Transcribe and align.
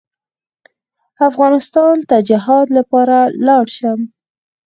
افغانستان 1.29 1.95
ته 2.09 2.15
جهاد 2.29 2.67
لپاره 2.77 3.17
ولاړ 3.41 3.65
شم. 3.77 3.99